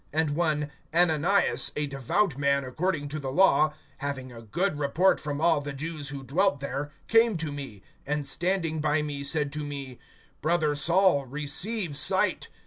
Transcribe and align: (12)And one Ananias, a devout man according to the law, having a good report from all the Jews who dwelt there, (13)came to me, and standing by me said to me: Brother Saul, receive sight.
(12)And 0.13 0.31
one 0.31 0.71
Ananias, 0.95 1.71
a 1.75 1.85
devout 1.85 2.35
man 2.35 2.63
according 2.63 3.07
to 3.09 3.19
the 3.19 3.31
law, 3.31 3.71
having 3.99 4.31
a 4.33 4.41
good 4.41 4.79
report 4.79 5.19
from 5.19 5.39
all 5.39 5.61
the 5.61 5.73
Jews 5.73 6.09
who 6.09 6.23
dwelt 6.23 6.59
there, 6.59 6.91
(13)came 7.09 7.37
to 7.37 7.51
me, 7.51 7.83
and 8.03 8.25
standing 8.25 8.79
by 8.81 9.03
me 9.03 9.23
said 9.23 9.53
to 9.53 9.63
me: 9.63 9.99
Brother 10.41 10.73
Saul, 10.73 11.27
receive 11.27 11.95
sight. 11.95 12.49